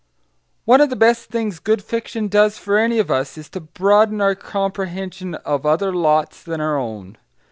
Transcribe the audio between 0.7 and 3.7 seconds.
of the best things good fiction does for any of us is to